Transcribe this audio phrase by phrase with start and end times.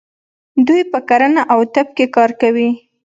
[0.67, 2.69] دوی په کرنه او طب کې کار کوي.